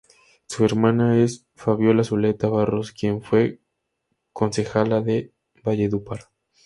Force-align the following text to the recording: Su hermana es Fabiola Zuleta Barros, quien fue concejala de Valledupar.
Su 0.47 0.65
hermana 0.65 1.19
es 1.23 1.45
Fabiola 1.53 2.03
Zuleta 2.03 2.49
Barros, 2.49 2.91
quien 2.91 3.21
fue 3.21 3.59
concejala 4.33 4.99
de 5.01 5.31
Valledupar. 5.63 6.23